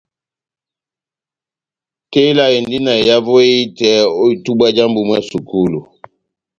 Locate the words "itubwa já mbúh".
4.33-5.05